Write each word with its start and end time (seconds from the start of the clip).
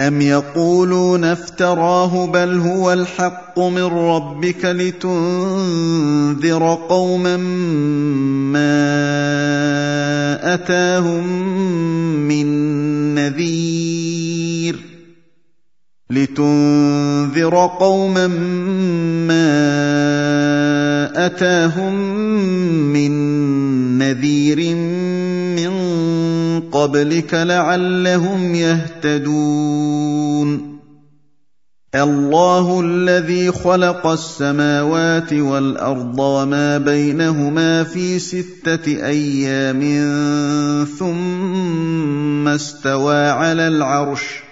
أَمْ 0.00 0.20
يَقُولُونَ 0.20 1.24
افْتَرَاهُ 1.24 2.26
بَلْ 2.26 2.58
هُوَ 2.58 2.92
الْحَقُّ 2.92 3.58
مِن 3.60 3.82
رَّبِّكَ 3.84 4.64
لِتُنذِرَ 4.64 6.34
قَوْمًا 6.88 7.36
مَّا 8.52 8.74
أَتَاهُم 10.54 11.26
مِّن 12.28 12.46
نَّذِيرٍ 13.14 14.76
لِتُنذِرَ 16.10 17.66
قَوْمًا 17.80 18.26
مَّا 19.28 19.48
أَتَاهُم 21.26 21.94
مِّن 22.92 23.12
نَّذِيرٍ 23.98 24.76
قبلك 26.86 27.34
لعلهم 27.34 28.54
يهتدون. 28.54 29.96
الله 31.94 32.80
الذي 32.80 33.52
خلق 33.52 34.06
السماوات 34.06 35.32
والأرض 35.32 36.18
وما 36.18 36.78
بينهما 36.78 37.84
في 37.84 38.18
ستة 38.18 38.86
أيام 38.86 39.80
ثم 40.98 42.48
استوى 42.48 43.28
على 43.28 43.68
العرش. 43.68 44.46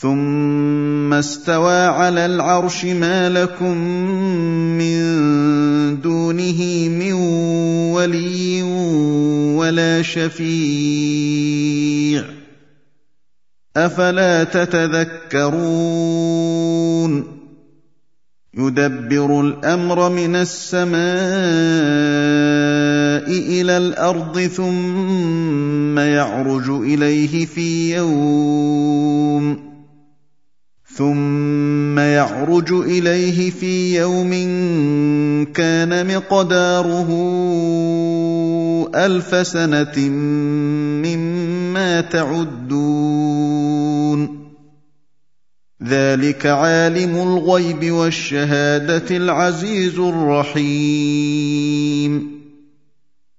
ثم 0.00 1.12
استوى 1.12 1.86
على 1.86 2.26
العرش 2.26 2.84
ما 2.84 3.28
لكم 3.28 3.76
من 4.78 6.00
دونه 6.00 6.88
من 6.88 7.12
ولي 7.92 8.62
ولا 9.58 10.02
شفيع 10.02 11.18
افلا 13.76 14.44
تتذكرون 14.44 15.58
يدبر 18.54 19.40
الامر 19.40 20.10
من 20.10 20.36
السماء 20.36 20.98
إلى 23.28 23.76
الأرض 23.76 24.40
ثم 24.40 25.98
يعرج 25.98 26.70
اليه 26.70 27.46
في 27.46 27.96
يوم 27.96 29.27
ثم 30.94 31.98
يعرج 31.98 32.72
اليه 32.72 33.50
في 33.50 33.96
يوم 33.98 34.30
كان 35.54 36.16
مقداره 36.16 37.08
الف 38.94 39.46
سنه 39.46 39.98
مما 41.04 42.00
تعدون 42.00 43.58
ذلك 45.82 46.46
عالم 46.46 47.16
الغيب 47.16 47.92
والشهاده 47.92 49.16
العزيز 49.16 49.98
الرحيم 49.98 51.58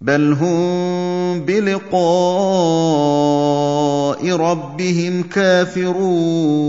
بل 0.00 0.32
هم 0.32 1.40
بلقاء 1.40 1.98
ربهم 4.36 5.22
كافرون 5.22 6.68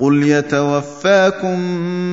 قل 0.00 0.22
يتوفاكم 0.22 1.60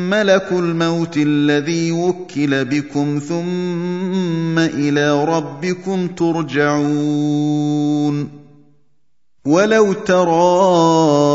ملك 0.09 0.51
الموت 0.51 1.17
الذي 1.17 1.91
وكل 1.91 2.65
بكم 2.65 3.19
ثم 3.19 4.59
إلى 4.59 5.25
ربكم 5.25 6.07
ترجعون 6.07 7.65
ولو 9.45 9.93
ترى 9.93 11.34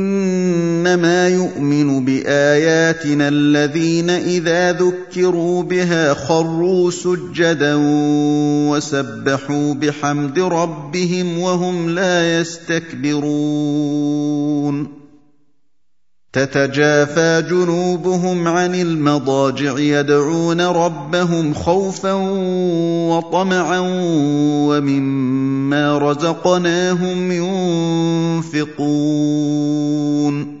إنما 0.81 1.27
يؤمن 1.27 2.05
بآياتنا 2.05 3.27
الذين 3.27 4.09
إذا 4.09 4.71
ذكروا 4.71 5.63
بها 5.63 6.13
خروا 6.13 6.91
سجدا 6.91 7.75
وسبحوا 8.69 9.73
بحمد 9.73 10.39
ربهم 10.39 11.39
وهم 11.39 11.89
لا 11.89 12.39
يستكبرون. 12.39 13.81
تتجافى 16.33 17.43
جنوبهم 17.49 18.47
عن 18.47 18.75
المضاجع 18.75 19.79
يدعون 19.79 20.61
ربهم 20.61 21.53
خوفا 21.53 22.13
وطمعا 23.09 23.79
ومما 24.69 25.97
رزقناهم 25.97 27.31
ينفقون. 28.51 30.60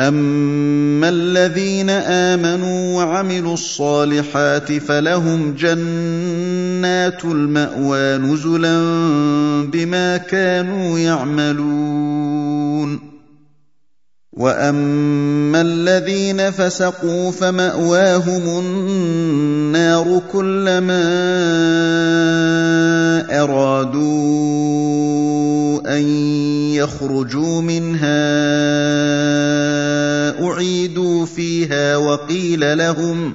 اما 0.00 1.08
الذين 1.08 1.90
امنوا 1.90 2.96
وعملوا 2.96 3.54
الصالحات 3.54 4.72
فلهم 4.72 5.54
جنات 5.54 7.24
الماوى 7.24 8.16
نزلا 8.18 8.78
بما 9.72 10.16
كانوا 10.16 10.98
يعملون 10.98 12.36
واما 14.32 15.60
الذين 15.60 16.50
فسقوا 16.50 17.30
فماواهم 17.30 18.58
النار 18.58 20.22
كلما 20.32 21.06
ارادوا 23.42 24.36
ان 25.96 26.02
يخرجوا 26.72 27.62
منها 27.62 28.26
أعيدوا 30.42 31.26
فيها 31.26 31.96
وقيل 31.96 32.78
لهم 32.78 33.32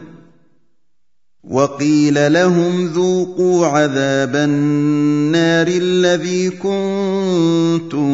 وقيل 1.43 2.33
لهم 2.33 2.87
ذوقوا 2.87 3.67
عذاب 3.67 4.35
النار 4.35 5.67
الذي 5.67 6.49
كنتم 6.49 8.11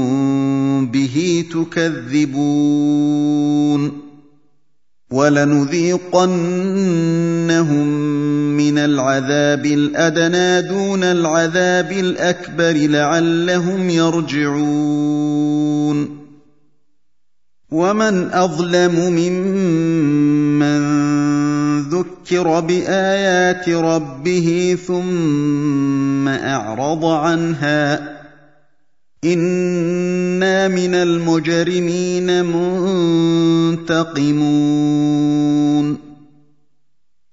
به 0.88 1.46
تكذبون. 1.52 2.88
ولنذيقنهم 5.12 6.28
من 8.58 8.78
العذاب 8.78 9.66
الأدنى 9.66 10.62
دون 10.62 11.04
العذاب 11.04 11.92
الأكبر 11.92 12.74
لعلهم 12.74 13.90
يرجعون. 13.90 15.48
ومن 17.72 18.34
اظلم 18.34 18.96
ممن 18.96 20.82
ذكر 21.90 22.60
بايات 22.60 23.70
ربه 23.70 24.78
ثم 24.88 26.28
اعرض 26.28 27.06
عنها 27.06 28.18
أنا 29.24 30.68
من 30.68 30.94
المجرمين 30.96 32.46
منتقمون 33.76 34.38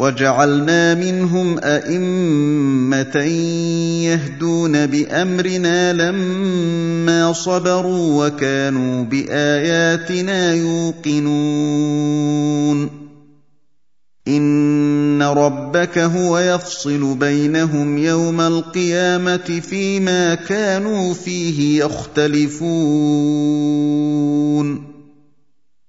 وجعلنا 0.00 0.94
منهم 0.94 1.58
أئمة 1.58 3.16
يهدون 4.04 4.86
بأمرنا 4.86 5.92
لما 5.92 7.32
صبروا 7.32 8.26
وكانوا 8.26 9.04
بآياتنا 9.04 10.54
يوقنون. 10.54 11.88
إن 14.28 15.22
ربك 15.22 15.98
هو 15.98 16.38
يفصل 16.38 17.14
بينهم 17.14 17.98
يوم 17.98 18.40
القيامة 18.40 19.60
فيما 19.70 20.34
كانوا 20.34 21.14
فيه 21.14 21.84
يختلفون. 21.84 22.58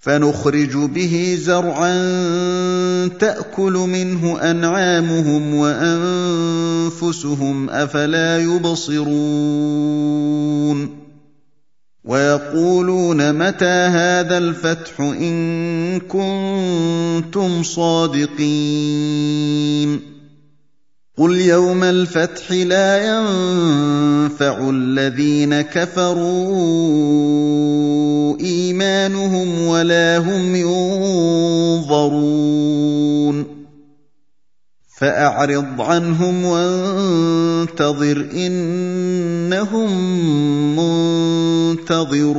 فنخرج 0.00 0.76
به 0.76 1.38
زرعا 1.40 1.98
تأكل 3.08 3.72
منه 3.72 4.40
أنعامهم 4.50 5.54
وأنفسهم 5.54 7.30
أفلا 7.70 8.38
يبصرون 8.38 9.88
ويقولون 12.04 13.32
متى 13.32 13.64
هذا 13.64 14.38
الفتح 14.38 15.00
إن 15.00 16.00
كنتم 16.00 17.62
صادقين 17.62 18.98
قل 21.18 21.40
يوم 21.40 21.84
الفتح 21.84 22.52
لا 22.52 23.06
ينفع 23.06 24.70
الذين 24.70 25.60
كفروا 25.60 26.48
إيمانهم 28.82 29.66
ولا 29.66 30.18
هم 30.18 30.56
ينظرون. 30.56 32.18
فأعرض 34.98 35.80
عنهم 35.80 36.44
وانتظر 36.44 38.28
إنهم 38.32 39.90
منتظرون. 41.78 42.38